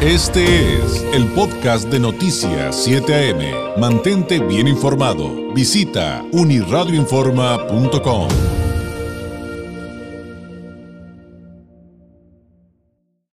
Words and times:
Este 0.00 0.76
es 0.76 1.02
el 1.12 1.26
podcast 1.34 1.88
de 1.88 1.98
Noticias 1.98 2.84
7 2.84 3.32
AM. 3.32 3.80
Mantente 3.80 4.38
bien 4.38 4.68
informado. 4.68 5.52
Visita 5.52 6.24
uniradioinforma.com. 6.30 8.28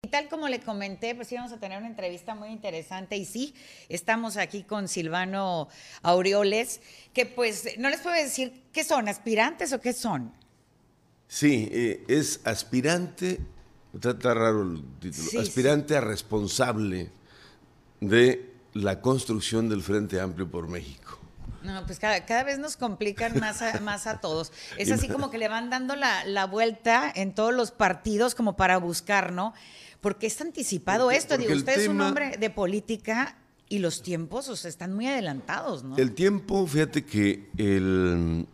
Y 0.04 0.08
tal 0.10 0.28
como 0.28 0.50
le 0.50 0.60
comenté, 0.60 1.16
pues 1.16 1.32
íbamos 1.32 1.54
a 1.54 1.62
tener 1.62 1.78
una 1.78 1.88
entrevista 1.88 2.36
muy 2.36 2.50
interesante 2.50 3.16
y 3.16 3.24
sí, 3.24 3.56
estamos 3.88 4.36
aquí 4.36 4.64
con 4.64 4.90
Silvano 4.90 5.70
Aureoles, 6.02 6.82
que 7.14 7.26
pues 7.26 7.70
no 7.78 7.90
les 7.90 8.02
puedo 8.02 8.18
decir 8.18 8.66
qué 8.74 8.84
son, 8.84 9.08
aspirantes 9.08 9.72
o 9.72 9.80
qué 9.80 9.94
son. 9.94 10.34
Sí, 11.30 11.70
eh, 11.72 12.04
es 12.10 12.42
aspirante 12.44 13.40
Está, 13.94 14.34
raro 14.34 14.64
el 14.64 14.84
título. 15.00 15.42
Aspirante 15.42 15.98
a 15.98 16.02
responsable 16.02 17.12
de 18.02 18.54
la 18.74 19.02
construcción 19.02 19.68
del 19.70 19.82
Frente 19.82 20.20
Amplio 20.20 20.50
por 20.50 20.68
México. 20.68 21.20
No, 21.64 21.86
pues 21.86 22.00
cada, 22.00 22.44
vez 22.44 22.60
nos 22.60 22.78
complican 22.78 23.40
más 23.40 23.62
a, 23.62 23.80
más 23.82 24.08
a 24.08 24.20
todos. 24.22 24.52
Es 24.78 24.92
así 24.92 25.08
como 25.08 25.30
que 25.30 25.38
le 25.38 25.48
van 25.48 25.70
dando 25.70 25.96
la, 25.96 26.46
vuelta 26.46 27.12
en 27.14 27.34
todos 27.34 27.54
los 27.54 27.72
partidos 27.72 28.36
como 28.36 28.56
para 28.56 28.78
buscar, 28.78 29.34
¿no? 29.34 29.54
Porque 30.02 30.28
es 30.28 30.40
anticipado 30.40 31.12
esto. 31.12 31.38
Digo, 31.38 31.54
usted 31.54 31.80
es 31.80 31.88
un 31.88 32.00
hombre 32.02 32.38
de 32.38 32.50
política 32.50 33.38
y 33.68 33.80
los 33.80 34.02
tiempos 34.02 34.50
o 34.50 34.56
sea, 34.56 34.70
están 34.70 34.94
muy 34.94 35.08
adelantados, 35.08 35.84
¿no? 35.84 35.98
El 35.98 36.14
tiempo, 36.14 36.66
fíjate 36.66 37.06
que 37.06 37.50
el, 37.58 38.48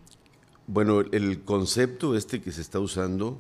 bueno, 0.68 1.02
el 1.02 1.44
concepto 1.44 2.18
este 2.18 2.42
que 2.42 2.52
se 2.52 2.62
está 2.62 2.80
usando 2.80 3.40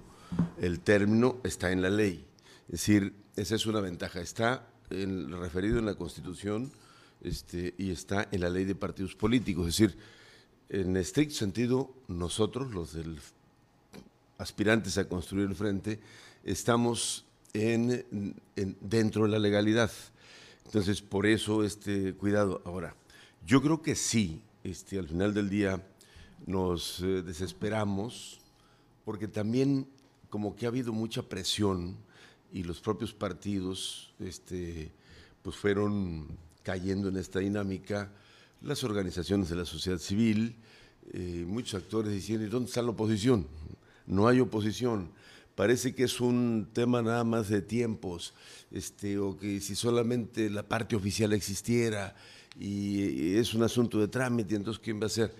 el 0.60 0.80
término 0.80 1.38
está 1.44 1.72
en 1.72 1.82
la 1.82 1.90
ley. 1.90 2.26
Es 2.68 2.72
decir, 2.72 3.14
esa 3.36 3.56
es 3.56 3.66
una 3.66 3.82
ventaja. 3.82 4.22
Está 4.22 4.68
en, 4.90 5.32
referido 5.32 5.80
en 5.80 5.86
la 5.86 5.96
Constitución 5.96 6.72
este, 7.22 7.74
y 7.77 7.92
está 7.92 8.27
en 8.32 8.42
la 8.42 8.50
ley 8.50 8.66
de 8.66 8.76
partidos 8.76 9.16
políticos. 9.16 9.68
Es 9.68 9.77
decir, 9.77 9.98
en 10.70 10.98
estricto 10.98 11.36
sentido, 11.36 11.94
nosotros, 12.08 12.74
los 12.74 12.94
del 12.94 13.20
aspirantes 14.38 14.98
a 14.98 15.08
construir 15.08 15.48
el 15.48 15.55
frente, 15.55 16.00
estamos 16.44 17.26
en, 17.54 18.36
dentro 18.82 19.24
de 19.24 19.30
la 19.30 19.40
legalidad. 19.40 19.92
Entonces, 20.66 21.02
por 21.02 21.26
eso 21.26 21.64
este 21.64 22.14
cuidado. 22.14 22.62
Ahora, 22.66 22.96
yo 23.46 23.62
creo 23.62 23.82
que 23.82 23.96
sí, 23.96 24.42
este, 24.64 24.98
al 24.99 25.08
final 25.08 25.34
del 25.34 25.49
día 25.49 25.82
nos 26.46 26.99
eh, 27.02 27.22
desesperamos 27.22 28.40
porque 29.05 29.27
también 29.27 29.88
como 30.36 30.54
que 30.54 30.66
ha 30.66 30.68
habido 30.68 30.91
mucha 30.91 31.24
presión 31.24 31.96
y 32.52 32.64
los 32.64 32.82
propios 32.82 33.14
partidos 33.14 34.14
este, 34.20 34.92
pues 35.42 35.55
fueron 35.55 36.27
cayendo 36.62 37.08
en 37.08 37.16
esta 37.16 37.40
dinámica, 37.40 38.12
las 38.62 38.84
organizaciones 38.84 39.48
de 39.48 39.55
la 39.55 39.64
sociedad 39.64 39.98
civil, 39.98 40.58
eh, 41.14 41.46
muchos 41.48 41.82
actores 41.82 42.12
diciendo, 42.12 42.46
¿y 42.46 42.50
dónde 42.50 42.68
está 42.68 42.82
la 42.82 42.90
oposición? 42.90 43.48
No 44.05 44.27
hay 44.27 44.42
oposición. 44.42 45.10
Parece 45.55 45.96
que 45.96 46.04
es 46.04 46.20
un 46.20 46.68
tema 46.74 47.02
nada 47.02 47.24
más 47.24 47.48
de 47.48 47.62
tiempos, 47.62 48.34
este, 48.72 49.18
o 49.18 49.38
que 49.38 49.62
si 49.62 49.74
solamente 49.74 50.49
la 50.49 50.68
parte 50.68 50.98
oficial 50.98 51.32
existiera 51.32 52.14
y 52.60 53.38
es 53.38 53.54
un 53.54 53.64
asunto 53.64 54.02
de 54.02 54.10
trámite, 54.10 54.55
entonces 54.55 54.84
¿quién 54.84 55.02
va 55.02 55.05
a 55.05 55.10
ser? 55.10 55.34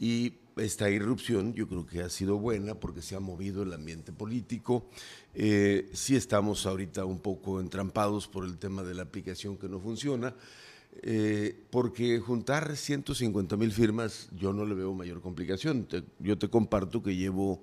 Y 0.00 0.32
esta 0.58 0.90
irrupción 0.90 1.54
yo 1.54 1.68
creo 1.68 1.86
que 1.86 2.02
ha 2.02 2.08
sido 2.08 2.38
buena 2.38 2.74
porque 2.74 3.02
se 3.02 3.16
ha 3.16 3.20
movido 3.20 3.62
el 3.62 3.72
ambiente 3.72 4.12
político. 4.12 4.88
Eh, 5.34 5.88
sí 5.92 6.16
estamos 6.16 6.66
ahorita 6.66 7.04
un 7.04 7.20
poco 7.20 7.60
entrampados 7.60 8.28
por 8.28 8.44
el 8.44 8.58
tema 8.58 8.82
de 8.82 8.94
la 8.94 9.02
aplicación 9.02 9.56
que 9.56 9.68
no 9.68 9.80
funciona, 9.80 10.34
eh, 11.02 11.56
porque 11.70 12.18
juntar 12.20 12.76
150 12.76 13.56
mil 13.56 13.72
firmas 13.72 14.28
yo 14.36 14.52
no 14.52 14.64
le 14.64 14.74
veo 14.74 14.94
mayor 14.94 15.20
complicación. 15.20 15.86
yo 16.18 16.38
te 16.38 16.48
comparto 16.48 17.02
que 17.02 17.16
llevo 17.16 17.62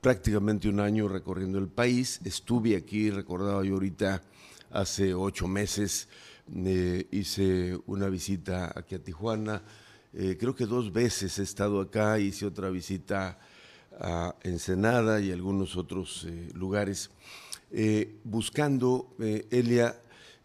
prácticamente 0.00 0.68
un 0.68 0.80
año 0.80 1.08
recorriendo 1.08 1.58
el 1.58 1.68
país, 1.68 2.20
estuve 2.24 2.76
aquí, 2.76 3.10
recordaba 3.10 3.64
yo 3.64 3.74
ahorita, 3.74 4.22
hace 4.70 5.14
ocho 5.14 5.48
meses, 5.48 6.08
eh, 6.54 7.06
hice 7.10 7.78
una 7.86 8.08
visita 8.08 8.72
aquí 8.74 8.94
a 8.94 9.02
Tijuana, 9.02 9.62
eh, 10.14 10.36
creo 10.40 10.54
que 10.54 10.64
dos 10.64 10.92
veces 10.92 11.38
he 11.38 11.42
estado 11.42 11.80
acá, 11.80 12.18
hice 12.18 12.46
otra 12.46 12.70
visita 12.70 13.38
a 14.00 14.34
Ensenada 14.42 15.20
y 15.20 15.30
algunos 15.32 15.76
otros 15.76 16.24
eh, 16.26 16.48
lugares, 16.54 17.10
eh, 17.70 18.16
buscando, 18.24 19.14
Elia, 19.18 20.00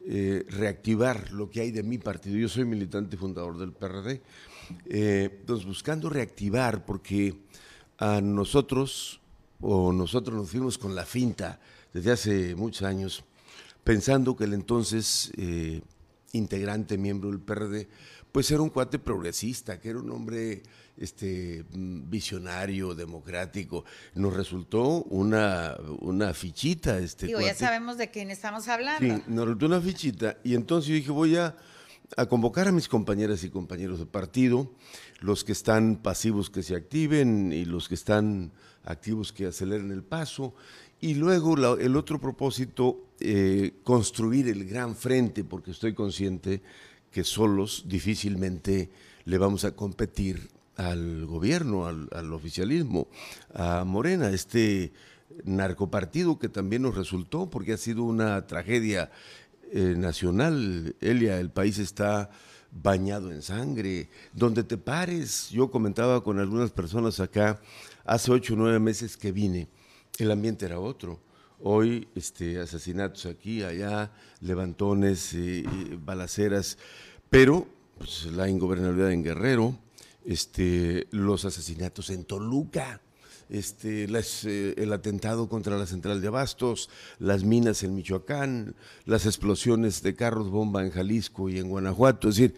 reactivar 0.05 1.31
lo 1.31 1.49
que 1.49 1.61
hay 1.61 1.71
de 1.71 1.81
mi 1.81 1.97
partido. 1.97 2.35
Yo 2.35 2.49
soy 2.49 2.65
militante 2.65 3.15
fundador 3.15 3.57
del 3.57 3.71
PRD, 3.71 4.21
entonces 4.85 5.65
buscando 5.65 6.09
reactivar, 6.09 6.83
porque 6.83 7.33
a 7.99 8.19
nosotros, 8.19 9.21
o 9.61 9.93
nosotros 9.93 10.35
nos 10.35 10.49
fuimos 10.49 10.77
con 10.77 10.93
la 10.93 11.05
finta 11.05 11.61
desde 11.93 12.11
hace 12.11 12.55
muchos 12.55 12.81
años, 12.81 13.23
pensando 13.85 14.35
que 14.35 14.43
el 14.43 14.53
entonces 14.55 15.31
integrante, 16.33 16.97
miembro 16.97 17.29
del 17.29 17.39
PRD, 17.39 17.87
pues 18.33 18.49
era 18.49 18.63
un 18.63 18.69
cuate 18.69 18.97
progresista, 18.97 19.79
que 19.79 19.89
era 19.89 19.99
un 19.99 20.09
hombre 20.09 20.63
este, 20.97 21.63
visionario, 21.69 22.95
democrático. 22.95 23.85
Nos 24.15 24.33
resultó 24.33 25.03
una, 25.03 25.77
una 25.99 26.33
fichita. 26.33 26.97
Este 26.97 27.27
Digo, 27.27 27.41
ya 27.41 27.53
sabemos 27.53 27.99
de 27.99 28.09
quién 28.09 28.31
estamos 28.31 28.67
hablando. 28.67 29.15
Sí, 29.15 29.23
nos 29.27 29.45
resultó 29.45 29.67
una 29.67 29.79
fichita. 29.79 30.37
Y 30.43 30.55
entonces 30.55 30.89
yo 30.89 30.95
dije, 30.95 31.11
voy 31.11 31.35
a, 31.35 31.55
a 32.17 32.25
convocar 32.25 32.67
a 32.67 32.71
mis 32.71 32.87
compañeras 32.87 33.43
y 33.43 33.51
compañeros 33.51 33.99
de 33.99 34.07
partido, 34.07 34.73
los 35.19 35.43
que 35.43 35.51
están 35.51 35.97
pasivos 35.97 36.49
que 36.49 36.63
se 36.63 36.75
activen 36.75 37.53
y 37.53 37.65
los 37.65 37.87
que 37.87 37.93
están 37.93 38.51
activos 38.83 39.31
que 39.31 39.45
aceleren 39.45 39.91
el 39.91 40.01
paso. 40.01 40.55
Y 40.99 41.13
luego 41.13 41.77
el 41.77 41.95
otro 41.95 42.19
propósito, 42.19 43.09
eh, 43.19 43.73
construir 43.83 44.47
el 44.47 44.65
gran 44.65 44.95
frente, 44.95 45.43
porque 45.43 45.69
estoy 45.69 45.93
consciente 45.93 46.63
que 47.13 47.23
solos 47.23 47.85
difícilmente 47.87 48.89
le 49.23 49.37
vamos 49.37 49.63
a 49.63 49.75
competir 49.75 50.49
al 50.75 51.25
gobierno, 51.25 51.85
al, 51.85 52.33
oficialismo, 52.33 53.07
a 53.53 53.83
Morena, 53.85 54.31
este 54.31 54.91
narcopartido 55.45 56.39
que 56.39 56.49
también 56.49 56.81
nos 56.81 56.95
resultó, 56.95 57.49
porque 57.49 57.73
ha 57.73 57.77
sido 57.77 58.03
una 58.03 58.45
tragedia 58.47 59.11
eh, 59.71 59.93
nacional. 59.95 60.95
Elia, 60.99 61.39
el 61.39 61.51
país 61.51 61.77
está 61.77 62.31
bañado 62.71 63.31
en 63.31 63.43
sangre. 63.43 64.09
Donde 64.33 64.63
te 64.63 64.77
pares, 64.77 65.49
yo 65.51 65.69
comentaba 65.69 66.23
con 66.23 66.39
algunas 66.39 66.71
personas 66.71 67.19
acá, 67.19 67.61
hace 68.03 68.31
ocho 68.31 68.55
o 68.55 68.57
nueve 68.57 68.79
meses 68.79 69.15
que 69.15 69.31
vine, 69.31 69.67
el 70.17 70.31
ambiente 70.31 70.65
era 70.65 70.79
otro. 70.79 71.19
Hoy, 71.61 72.07
este, 72.15 72.59
asesinatos 72.59 73.25
aquí, 73.25 73.63
allá, 73.63 74.11
levantones, 74.41 75.35
balaceras, 76.03 76.77
pero 77.29 77.67
pues, 77.97 78.25
la 78.25 78.49
ingobernabilidad 78.49 79.11
en 79.11 79.23
Guerrero, 79.23 79.77
este, 80.25 81.07
los 81.11 81.45
asesinatos 81.45 82.09
en 82.09 82.25
Toluca, 82.25 83.01
este, 83.49 84.05
eh, 84.05 84.73
el 84.77 84.93
atentado 84.93 85.47
contra 85.47 85.77
la 85.77 85.85
central 85.85 86.21
de 86.21 86.27
Abastos, 86.27 86.89
las 87.19 87.43
minas 87.43 87.83
en 87.83 87.95
Michoacán, 87.95 88.75
las 89.05 89.25
explosiones 89.25 90.01
de 90.01 90.15
carros 90.15 90.49
bomba 90.49 90.83
en 90.83 90.91
Jalisco 90.91 91.49
y 91.49 91.59
en 91.59 91.69
Guanajuato. 91.69 92.29
Es 92.29 92.35
decir, 92.35 92.55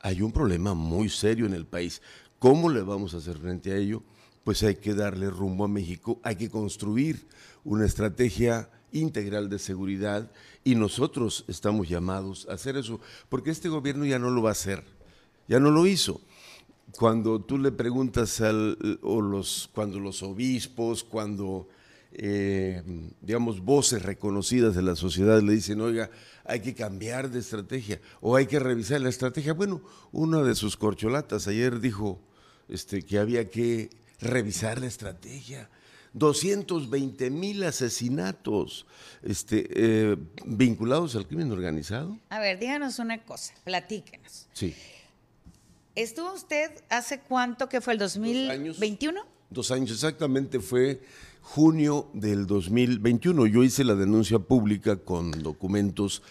hay 0.00 0.20
un 0.20 0.32
problema 0.32 0.74
muy 0.74 1.08
serio 1.08 1.46
en 1.46 1.54
el 1.54 1.66
país. 1.66 2.02
¿Cómo 2.38 2.68
le 2.70 2.82
vamos 2.82 3.14
a 3.14 3.18
hacer 3.18 3.38
frente 3.38 3.72
a 3.72 3.76
ello? 3.76 4.02
Pues 4.44 4.62
hay 4.62 4.76
que 4.76 4.94
darle 4.94 5.30
rumbo 5.30 5.64
a 5.64 5.68
México, 5.68 6.20
hay 6.22 6.36
que 6.36 6.50
construir 6.50 7.26
una 7.64 7.86
estrategia 7.86 8.68
integral 8.92 9.48
de 9.48 9.58
seguridad 9.58 10.30
y 10.64 10.74
nosotros 10.74 11.44
estamos 11.48 11.88
llamados 11.88 12.46
a 12.48 12.54
hacer 12.54 12.76
eso, 12.76 13.00
porque 13.28 13.50
este 13.50 13.68
gobierno 13.68 14.04
ya 14.04 14.18
no 14.18 14.30
lo 14.30 14.42
va 14.42 14.50
a 14.50 14.52
hacer, 14.52 14.84
ya 15.48 15.58
no 15.58 15.70
lo 15.70 15.86
hizo. 15.86 16.20
Cuando 16.92 17.40
tú 17.40 17.58
le 17.58 17.72
preguntas 17.72 18.40
al, 18.40 18.98
o 19.02 19.20
los, 19.20 19.70
cuando 19.74 19.98
los 19.98 20.22
obispos, 20.22 21.04
cuando, 21.04 21.68
eh, 22.12 22.82
digamos, 23.22 23.60
voces 23.60 24.02
reconocidas 24.02 24.74
de 24.74 24.82
la 24.82 24.94
sociedad 24.94 25.40
le 25.40 25.54
dicen, 25.54 25.80
oiga, 25.80 26.10
hay 26.44 26.60
que 26.60 26.74
cambiar 26.74 27.30
de 27.30 27.38
estrategia 27.38 28.00
o 28.20 28.36
hay 28.36 28.46
que 28.46 28.58
revisar 28.58 29.00
la 29.00 29.08
estrategia. 29.08 29.54
Bueno, 29.54 29.80
una 30.10 30.42
de 30.42 30.54
sus 30.54 30.76
corcholatas 30.76 31.48
ayer 31.48 31.80
dijo 31.80 32.20
este, 32.68 33.02
que 33.02 33.18
había 33.18 33.48
que 33.48 33.88
revisar 34.22 34.80
la 34.80 34.86
estrategia 34.86 35.68
220 36.14 37.30
mil 37.30 37.62
asesinatos 37.64 38.86
este, 39.22 39.66
eh, 39.70 40.16
vinculados 40.44 41.16
al 41.16 41.26
crimen 41.26 41.50
organizado. 41.50 42.18
A 42.28 42.38
ver, 42.38 42.58
díganos 42.58 42.98
una 42.98 43.22
cosa, 43.22 43.54
platíquenos. 43.64 44.46
Sí. 44.52 44.74
¿Estuvo 45.94 46.32
usted 46.32 46.70
hace 46.88 47.20
cuánto 47.20 47.68
que 47.68 47.80
fue 47.80 47.94
el 47.94 47.98
2021? 47.98 49.20
Dos 49.50 49.70
años, 49.70 49.90
exactamente, 49.90 50.60
fue 50.60 51.02
junio 51.42 52.08
del 52.14 52.46
2021. 52.46 53.46
Yo 53.46 53.62
hice 53.62 53.84
la 53.84 53.94
denuncia 53.94 54.38
pública 54.38 54.96
con 54.96 55.30
documentos 55.42 56.22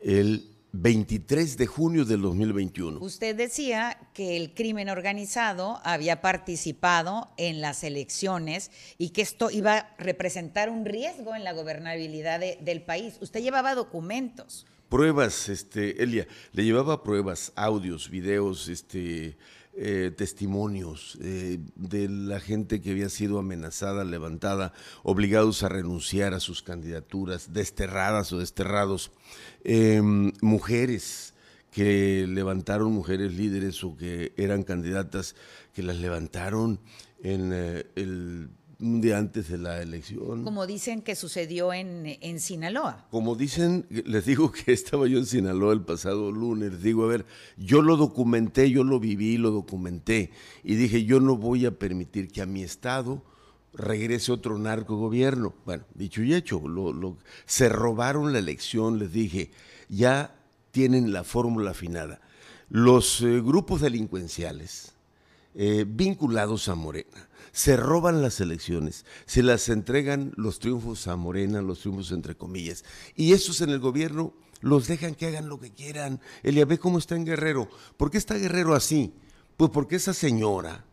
el 0.00 0.46
23 0.72 1.56
de 1.56 1.66
junio 1.66 2.04
del 2.04 2.22
2021. 2.22 3.00
Usted 3.00 3.34
decía 3.34 3.98
que 4.14 4.36
el 4.36 4.54
crimen 4.54 4.88
organizado 4.88 5.80
había 5.84 6.20
participado 6.20 7.32
en 7.36 7.60
las 7.60 7.82
elecciones 7.82 8.70
y 8.96 9.10
que 9.10 9.22
esto 9.22 9.50
iba 9.50 9.76
a 9.76 9.96
representar 9.98 10.70
un 10.70 10.84
riesgo 10.84 11.34
en 11.34 11.44
la 11.44 11.52
gobernabilidad 11.52 12.40
del 12.40 12.82
país. 12.82 13.18
Usted 13.20 13.42
llevaba 13.42 13.74
documentos. 13.74 14.66
Pruebas, 14.90 15.48
este, 15.48 16.02
Elia, 16.02 16.28
le 16.52 16.64
llevaba 16.64 17.02
pruebas, 17.02 17.52
audios, 17.56 18.10
videos, 18.10 18.68
este, 18.68 19.38
eh, 19.72 20.12
testimonios 20.14 21.16
eh, 21.22 21.60
de 21.76 22.08
la 22.10 22.40
gente 22.40 22.82
que 22.82 22.90
había 22.90 23.08
sido 23.08 23.38
amenazada, 23.38 24.04
levantada, 24.04 24.74
obligados 25.02 25.62
a 25.62 25.70
renunciar 25.70 26.34
a 26.34 26.40
sus 26.40 26.62
candidaturas, 26.62 27.54
desterradas 27.54 28.32
o 28.32 28.38
desterrados 28.40 29.10
Em, 29.64 30.32
mujeres 30.40 31.34
que 31.70 32.26
levantaron, 32.26 32.92
mujeres 32.92 33.34
líderes 33.34 33.84
o 33.84 33.96
que 33.96 34.32
eran 34.36 34.62
candidatas, 34.64 35.36
que 35.74 35.82
las 35.82 35.98
levantaron 35.98 36.80
en 37.22 37.52
eh, 37.52 37.86
el 37.94 38.48
un 38.80 39.00
día 39.00 39.18
antes 39.18 39.48
de 39.48 39.58
la 39.58 39.82
elección. 39.82 40.44
Como 40.44 40.66
dicen 40.66 41.02
que 41.02 41.14
sucedió 41.14 41.72
en, 41.72 42.18
en, 42.20 42.40
Sinaloa. 42.40 43.06
Como 43.10 43.36
dicen, 43.36 43.86
les 43.90 44.24
digo 44.24 44.50
que 44.50 44.72
estaba 44.72 45.06
yo 45.06 45.18
en 45.18 45.26
Sinaloa 45.26 45.72
el 45.72 45.82
pasado 45.82 46.32
lunes, 46.32 46.82
digo, 46.82 47.04
a 47.04 47.08
ver, 47.08 47.26
yo 47.56 47.82
lo 47.82 47.96
documenté, 47.96 48.70
yo 48.70 48.84
lo 48.84 48.98
viví, 48.98 49.36
lo 49.36 49.50
documenté, 49.50 50.30
y 50.64 50.74
dije, 50.74 51.04
yo 51.04 51.20
no 51.20 51.36
voy 51.36 51.66
a 51.66 51.78
permitir 51.78 52.28
que 52.28 52.42
a 52.42 52.46
mi 52.46 52.62
estado 52.62 53.22
regrese 53.72 54.32
otro 54.32 54.58
narco 54.58 54.96
gobierno. 54.96 55.54
Bueno, 55.64 55.84
dicho 55.94 56.22
y 56.22 56.34
hecho, 56.34 56.60
lo, 56.66 57.16
se 57.46 57.68
robaron 57.68 58.32
la 58.32 58.38
elección, 58.38 58.98
les 58.98 59.12
dije, 59.12 59.50
ya 59.88 60.34
tienen 60.70 61.12
la 61.12 61.24
fórmula 61.24 61.72
afinada. 61.72 62.20
Los 62.68 63.20
eh, 63.22 63.40
grupos 63.40 63.80
delincuenciales 63.80 64.94
eh, 65.54 65.84
vinculados 65.86 66.68
a 66.68 66.74
Morena 66.74 67.28
se 67.52 67.76
roban 67.76 68.22
las 68.22 68.40
elecciones, 68.40 69.04
se 69.26 69.42
las 69.42 69.68
entregan 69.68 70.32
los 70.36 70.58
triunfos 70.58 71.08
a 71.08 71.16
Morena, 71.16 71.62
los 71.62 71.80
triunfos 71.80 72.12
entre 72.12 72.36
comillas, 72.36 72.84
y 73.16 73.32
esos 73.32 73.60
en 73.60 73.70
el 73.70 73.80
gobierno 73.80 74.32
los 74.60 74.86
dejan 74.86 75.14
que 75.14 75.26
hagan 75.26 75.48
lo 75.48 75.58
que 75.58 75.70
quieran. 75.70 76.20
Elia, 76.42 76.64
ve 76.64 76.78
cómo 76.78 76.98
está 76.98 77.16
en 77.16 77.24
Guerrero. 77.24 77.68
¿Por 77.96 78.10
qué 78.10 78.18
está 78.18 78.34
Guerrero 78.34 78.74
así? 78.74 79.14
Pues 79.56 79.70
porque 79.70 79.96
esa 79.96 80.12
señora 80.12 80.84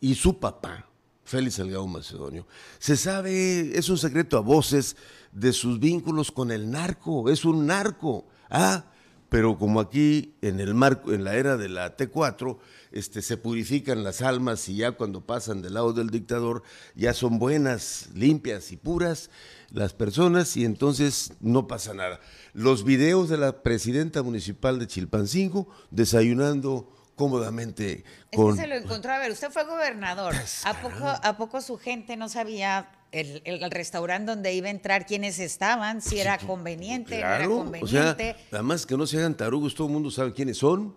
y 0.00 0.14
su 0.14 0.38
papá, 0.38 0.88
Félix 1.24 1.54
Salgado 1.54 1.86
Macedonio. 1.86 2.46
Se 2.78 2.96
sabe, 2.96 3.76
es 3.76 3.88
un 3.88 3.98
secreto 3.98 4.36
a 4.36 4.40
voces 4.40 4.96
de 5.32 5.52
sus 5.52 5.80
vínculos 5.80 6.30
con 6.30 6.50
el 6.52 6.70
narco, 6.70 7.30
es 7.30 7.44
un 7.44 7.66
narco. 7.66 8.26
Ah, 8.50 8.84
pero 9.28 9.58
como 9.58 9.80
aquí 9.80 10.34
en 10.42 10.60
el 10.60 10.74
marco, 10.74 11.12
en 11.12 11.24
la 11.24 11.34
era 11.34 11.56
de 11.56 11.68
la 11.68 11.96
T4, 11.96 12.58
este, 12.92 13.22
se 13.22 13.36
purifican 13.36 14.04
las 14.04 14.22
almas 14.22 14.68
y 14.68 14.76
ya 14.76 14.92
cuando 14.92 15.26
pasan 15.26 15.62
del 15.62 15.74
lado 15.74 15.92
del 15.92 16.10
dictador 16.10 16.62
ya 16.94 17.12
son 17.12 17.38
buenas, 17.38 18.08
limpias 18.14 18.72
y 18.72 18.76
puras 18.76 19.30
las 19.70 19.92
personas 19.92 20.56
y 20.56 20.64
entonces 20.64 21.32
no 21.40 21.66
pasa 21.66 21.92
nada. 21.94 22.20
Los 22.54 22.84
videos 22.84 23.28
de 23.28 23.36
la 23.36 23.62
presidenta 23.62 24.22
municipal 24.22 24.78
de 24.78 24.86
Chilpancingo 24.86 25.68
desayunando 25.90 26.92
cómodamente 27.16 28.04
con... 28.34 28.50
Es 28.50 28.56
que 28.56 28.62
se 28.62 28.68
lo 28.68 28.76
encontró, 28.76 29.12
a 29.12 29.18
ver, 29.18 29.32
usted 29.32 29.50
fue 29.50 29.64
gobernador, 29.64 30.34
pues, 30.36 30.64
¿a 30.64 30.80
poco, 30.80 31.04
¿a 31.04 31.36
poco 31.36 31.60
su 31.60 31.78
gente 31.78 32.16
no 32.16 32.28
sabía 32.28 32.88
el, 33.12 33.42
el, 33.44 33.70
restaurante 33.70 34.30
donde 34.30 34.54
iba 34.54 34.68
a 34.68 34.70
entrar 34.70 35.06
quiénes 35.06 35.38
estaban, 35.38 36.02
si 36.02 36.18
era 36.18 36.38
conveniente, 36.38 37.20
no 37.20 37.26
era 37.26 37.46
conveniente? 37.46 37.84
O 37.84 37.88
sea, 37.88 38.36
además 38.52 38.86
que 38.86 38.96
no 38.96 39.06
se 39.06 39.18
hagan 39.18 39.36
tarugos, 39.36 39.74
todo 39.74 39.86
el 39.86 39.92
mundo 39.92 40.10
sabe 40.10 40.32
quiénes 40.32 40.58
son. 40.58 40.94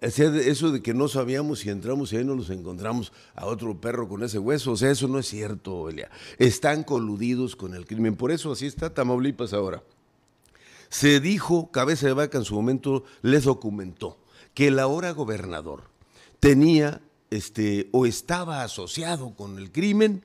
Eso 0.00 0.72
de 0.72 0.82
que 0.82 0.94
no 0.94 1.06
sabíamos 1.06 1.60
si 1.60 1.70
entramos 1.70 2.12
y 2.12 2.16
ahí 2.16 2.24
no 2.24 2.34
nos 2.34 2.50
encontramos 2.50 3.12
a 3.36 3.46
otro 3.46 3.80
perro 3.80 4.08
con 4.08 4.24
ese 4.24 4.40
hueso, 4.40 4.72
o 4.72 4.76
sea, 4.76 4.90
eso 4.90 5.06
no 5.06 5.20
es 5.20 5.28
cierto, 5.28 5.88
Elia. 5.88 6.10
Están 6.38 6.82
coludidos 6.82 7.54
con 7.54 7.72
el 7.74 7.86
crimen, 7.86 8.16
por 8.16 8.32
eso 8.32 8.50
así 8.50 8.66
está 8.66 8.92
Tamaulipas 8.92 9.52
ahora. 9.52 9.84
Se 10.88 11.20
dijo, 11.20 11.70
cabeza 11.70 12.08
de 12.08 12.14
vaca 12.14 12.38
en 12.38 12.44
su 12.44 12.56
momento 12.56 13.04
les 13.22 13.44
documentó 13.44 14.18
que 14.54 14.68
el 14.68 14.78
ahora 14.80 15.12
gobernador 15.12 15.84
tenía 16.40 17.00
este, 17.30 17.88
o 17.92 18.06
estaba 18.06 18.62
asociado 18.62 19.34
con 19.36 19.58
el 19.58 19.70
crimen 19.70 20.24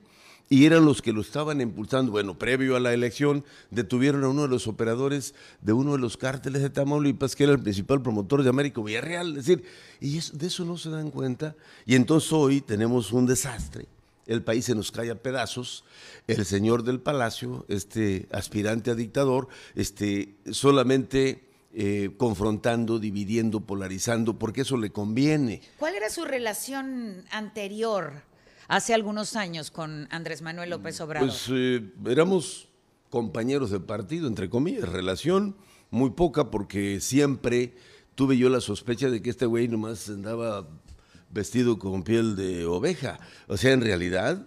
y 0.52 0.66
eran 0.66 0.84
los 0.84 1.00
que 1.00 1.14
lo 1.14 1.22
estaban 1.22 1.62
impulsando. 1.62 2.12
Bueno, 2.12 2.38
previo 2.38 2.76
a 2.76 2.80
la 2.80 2.92
elección 2.92 3.42
detuvieron 3.70 4.22
a 4.22 4.28
uno 4.28 4.42
de 4.42 4.48
los 4.48 4.68
operadores 4.68 5.34
de 5.62 5.72
uno 5.72 5.92
de 5.92 5.98
los 5.98 6.18
cárteles 6.18 6.60
de 6.60 6.68
Tamaulipas, 6.68 7.34
que 7.34 7.44
era 7.44 7.54
el 7.54 7.58
principal 7.58 8.02
promotor 8.02 8.42
de 8.42 8.50
Américo 8.50 8.84
Villarreal. 8.84 9.30
Es 9.30 9.46
decir, 9.46 9.64
y 9.98 10.20
de 10.20 10.46
eso 10.46 10.66
no 10.66 10.76
se 10.76 10.90
dan 10.90 11.10
cuenta. 11.10 11.56
Y 11.86 11.94
entonces 11.94 12.30
hoy 12.34 12.60
tenemos 12.60 13.12
un 13.12 13.24
desastre. 13.24 13.86
El 14.26 14.42
país 14.42 14.66
se 14.66 14.74
nos 14.74 14.92
cae 14.92 15.10
a 15.10 15.14
pedazos. 15.14 15.84
El 16.26 16.44
señor 16.44 16.82
del 16.82 17.00
palacio, 17.00 17.64
este 17.68 18.28
aspirante 18.30 18.90
a 18.90 18.94
dictador, 18.94 19.48
este, 19.74 20.34
solamente 20.50 21.48
eh, 21.72 22.10
confrontando, 22.18 22.98
dividiendo, 22.98 23.60
polarizando, 23.60 24.38
porque 24.38 24.60
eso 24.60 24.76
le 24.76 24.90
conviene. 24.90 25.62
¿Cuál 25.78 25.94
era 25.94 26.10
su 26.10 26.26
relación 26.26 27.24
anterior, 27.30 28.30
hace 28.68 28.94
algunos 28.94 29.36
años, 29.36 29.70
con 29.70 30.08
Andrés 30.10 30.42
Manuel 30.42 30.70
López 30.70 31.00
Obrador? 31.00 31.28
Pues 31.28 31.46
eh, 31.50 31.92
éramos 32.06 32.68
compañeros 33.10 33.70
de 33.70 33.80
partido, 33.80 34.26
entre 34.26 34.48
comillas, 34.48 34.88
relación 34.88 35.56
muy 35.90 36.10
poca, 36.10 36.50
porque 36.50 37.00
siempre 37.00 37.74
tuve 38.14 38.36
yo 38.36 38.48
la 38.48 38.60
sospecha 38.60 39.10
de 39.10 39.20
que 39.22 39.30
este 39.30 39.46
güey 39.46 39.68
nomás 39.68 40.08
andaba 40.08 40.68
vestido 41.30 41.78
con 41.78 42.02
piel 42.02 42.36
de 42.36 42.66
oveja. 42.66 43.20
O 43.48 43.56
sea, 43.56 43.72
en 43.72 43.80
realidad 43.80 44.46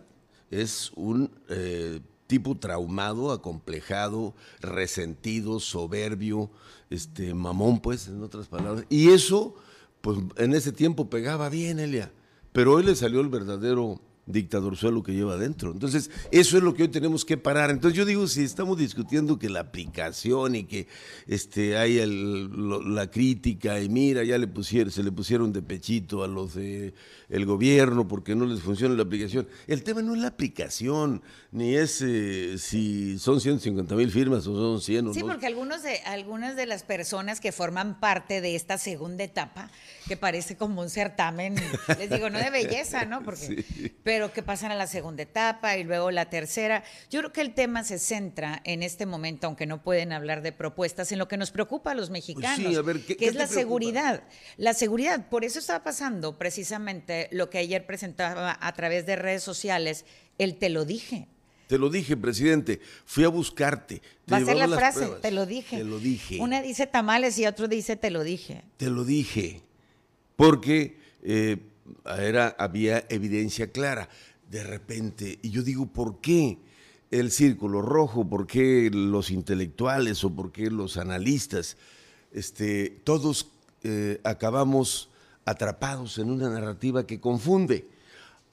es 0.51 0.91
un 0.95 1.31
eh, 1.50 2.00
tipo 2.27 2.57
traumado, 2.57 3.31
acomplejado, 3.31 4.35
resentido, 4.61 5.59
soberbio, 5.59 6.50
este, 6.89 7.33
mamón, 7.33 7.79
pues, 7.79 8.07
en 8.07 8.21
otras 8.23 8.47
palabras. 8.47 8.85
Y 8.89 9.09
eso, 9.09 9.56
pues, 10.01 10.18
en 10.38 10.53
ese 10.53 10.71
tiempo 10.71 11.09
pegaba 11.09 11.50
bien, 11.50 11.79
Elia. 11.79 12.11
Pero 12.56 12.72
hoy 12.72 12.84
le 12.84 12.96
salió 12.96 13.19
el 13.19 13.28
verdadero 13.28 14.00
dictador 14.25 14.75
suelo 14.75 15.04
que 15.04 15.13
lleva 15.13 15.33
adentro. 15.33 15.72
Entonces, 15.72 16.10
eso 16.31 16.57
es 16.57 16.63
lo 16.63 16.74
que 16.74 16.83
hoy 16.83 16.89
tenemos 16.89 17.25
que 17.25 17.38
parar. 17.38 17.69
Entonces, 17.69 17.98
yo 17.98 18.06
digo, 18.06 18.27
si 18.27 18.44
estamos 18.44 18.77
discutiendo 18.77 19.38
que 19.38 19.50
la 19.50 19.60
aplicación 19.60 20.56
y 20.56 20.63
que 20.63 20.88
este, 21.27 21.77
hay 21.77 22.01
la 22.06 23.09
crítica 23.11 23.80
y 23.80 23.90
mira, 23.90 24.23
ya 24.23 24.38
le 24.38 24.47
pusieron, 24.47 24.92
se 24.92 25.04
le 25.04 25.11
pusieron 25.11 25.54
de 25.54 25.61
pechito 25.61 26.23
a 26.23 26.28
los 26.28 26.56
de 26.56 26.94
el 27.30 27.45
gobierno 27.45 28.07
porque 28.07 28.35
no 28.35 28.45
les 28.45 28.61
funciona 28.61 28.95
la 28.95 29.04
aplicación. 29.04 29.47
El 29.68 29.83
tema 29.83 30.02
no 30.02 30.16
es 30.16 30.21
la 30.21 30.28
aplicación, 30.28 31.21
ni 31.52 31.76
es 31.76 32.02
eh, 32.02 32.57
si 32.57 33.18
son 33.19 33.42
150 33.42 33.95
mil 33.95 34.11
firmas 34.11 34.47
o 34.47 34.56
son 34.56 34.81
100 34.81 35.07
o 35.07 35.14
Sí, 35.14 35.23
porque 35.23 35.47
algunos 35.47 35.83
de, 35.83 35.99
algunas 36.06 36.56
de 36.56 36.66
las 36.66 36.83
personas 36.83 37.40
que 37.40 37.52
forman 37.52 37.99
parte 37.99 38.42
de 38.42 38.56
esta 38.56 38.78
segunda 38.78 39.23
etapa, 39.23 39.69
que 40.07 40.18
parece 40.18 40.57
como 40.57 40.81
un 40.81 40.90
certamen, 40.90 41.56
les 41.97 42.09
digo, 42.09 42.30
no 42.30 42.40
de 42.40 42.49
belleza, 42.49 43.06
¿no? 43.06 43.23
Porque, 43.23 43.64
Pero 44.04 44.15
que 44.34 44.44
pasan 44.44 44.72
a 44.72 44.76
la 44.76 44.88
segunda 44.88 45.24
etapa 45.24 45.78
y 45.78 45.84
luego 45.84 46.12
la 46.12 46.30
tercera. 46.30 46.84
Yo 47.10 47.19
creo 47.19 47.34
que 47.34 47.42
el 47.42 47.54
tema 47.54 47.84
se 47.84 48.00
centra 48.00 48.62
en 48.64 48.84
este 48.84 49.06
momento, 49.06 49.48
aunque 49.48 49.66
no 49.66 49.81
pueden 49.81 50.12
hablar 50.12 50.42
de 50.42 50.52
propuestas, 50.52 51.12
en 51.12 51.19
lo 51.19 51.28
que 51.28 51.38
nos 51.38 51.52
preocupa 51.52 51.92
a 51.92 51.95
los 51.95 52.10
pues 52.10 52.26
mexicanos, 52.28 52.84
que 53.06 53.28
es 53.28 53.36
la 53.36 53.48
seguridad. 53.48 54.24
La 54.57 54.74
seguridad, 54.74 55.30
por 55.30 55.45
eso 55.45 55.60
estaba 55.60 55.84
pasando 55.84 56.38
precisamente 56.38 57.28
lo 57.31 57.50
que 57.50 57.57
ayer 57.57 57.86
presentaba 57.86 58.57
a 58.60 58.74
través 58.74 59.06
de 59.06 59.16
redes 59.16 59.44
sociales, 59.44 60.06
el 60.38 60.56
te 60.57 60.69
lo 60.69 60.86
dije. 60.86 61.28
Te 61.68 61.78
lo 61.78 61.90
dije, 61.90 62.16
presidente. 62.16 62.80
Fui 63.06 63.24
a 63.24 63.30
buscarte. 63.30 64.02
Va 64.31 64.38
a 64.38 64.45
ser 64.45 64.56
la 64.56 64.68
frase, 64.68 65.07
te 65.22 65.31
lo 65.31 65.45
dije. 65.45 65.78
Te 65.78 65.84
lo 65.84 66.00
dije. 66.00 66.40
Una 66.40 66.62
dice 66.62 66.86
tamales 66.86 67.38
y 67.40 67.48
otro 67.48 67.68
dice 67.68 67.95
te 67.95 68.12
lo 68.12 68.24
dije. 68.24 68.64
Te 68.78 68.90
lo 68.90 69.04
dije. 69.04 69.62
Porque 70.36 70.98
eh, 71.24 71.57
era, 72.18 72.56
había 72.59 73.06
evidencia 73.09 73.71
clara. 73.71 74.09
De 74.49 74.63
repente, 74.63 75.39
y 75.42 75.49
yo 75.49 75.63
digo, 75.63 75.87
¿por 75.87 76.21
qué 76.21 76.59
el 77.11 77.31
círculo 77.31 77.81
rojo? 77.81 78.27
¿Por 78.27 78.47
qué 78.47 78.89
los 78.92 79.31
intelectuales 79.31 80.23
o 80.23 80.35
por 80.35 80.51
qué 80.51 80.69
los 80.69 80.97
analistas? 80.97 81.77
Este, 82.31 82.89
todos 83.04 83.49
eh, 83.83 84.19
acabamos 84.23 85.09
atrapados 85.45 86.18
en 86.18 86.31
una 86.31 86.49
narrativa 86.49 87.06
que 87.06 87.19
confunde. 87.19 87.87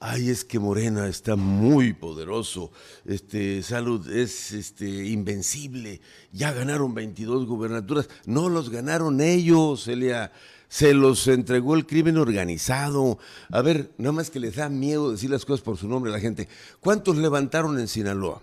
Ay, 0.05 0.31
es 0.31 0.45
que 0.45 0.59
Morena 0.59 1.07
está 1.07 1.37
muy 1.37 1.93
poderoso, 1.93 2.73
este, 3.05 3.63
Salud 3.63 4.11
es 4.11 4.51
este, 4.51 5.07
invencible, 5.07 6.01
ya 6.33 6.53
ganaron 6.53 6.93
22 6.93 7.47
gubernaturas, 7.47 8.09
no 8.27 8.49
los 8.49 8.71
ganaron 8.71 9.21
ellos, 9.21 9.87
Elia, 9.87 10.33
se 10.73 10.95
los 10.95 11.29
entregó 11.29 11.75
el 11.75 11.85
crimen 11.85 12.17
organizado. 12.17 13.19
A 13.51 13.61
ver, 13.61 13.91
nada 13.99 14.13
más 14.13 14.31
que 14.31 14.41
les 14.41 14.57
da 14.57 14.71
miedo 14.71 15.13
decir 15.13 15.29
las 15.29 15.45
cosas 15.45 15.61
por 15.61 15.77
su 15.77 15.87
nombre 15.87 16.11
a 16.11 16.15
la 16.15 16.19
gente. 16.19 16.49
¿Cuántos 16.81 17.19
levantaron 17.19 17.79
en 17.79 17.89
Sinaloa? 17.89 18.41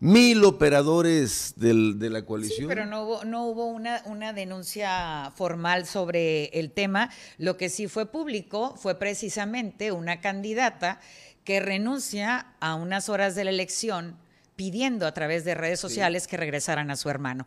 mil 0.00 0.44
operadores 0.44 1.54
de 1.56 2.10
la 2.10 2.22
coalición. 2.22 2.60
Sí, 2.60 2.66
pero 2.66 2.86
no 2.86 3.02
hubo, 3.02 3.24
no 3.24 3.46
hubo 3.46 3.66
una, 3.66 4.02
una 4.06 4.32
denuncia 4.32 5.30
formal 5.36 5.86
sobre 5.86 6.46
el 6.58 6.70
tema. 6.70 7.10
Lo 7.36 7.58
que 7.58 7.68
sí 7.68 7.86
fue 7.86 8.06
público 8.06 8.74
fue 8.76 8.98
precisamente 8.98 9.92
una 9.92 10.20
candidata 10.20 11.00
que 11.44 11.60
renuncia 11.60 12.46
a 12.60 12.74
unas 12.74 13.08
horas 13.08 13.34
de 13.34 13.44
la 13.44 13.50
elección 13.50 14.16
pidiendo 14.54 15.06
a 15.06 15.12
través 15.12 15.44
de 15.44 15.54
redes 15.54 15.80
sociales 15.80 16.26
que 16.26 16.38
regresaran 16.38 16.90
a 16.90 16.96
su 16.96 17.10
hermano. 17.10 17.46